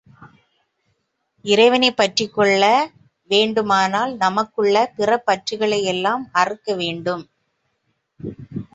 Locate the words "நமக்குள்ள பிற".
4.17-5.19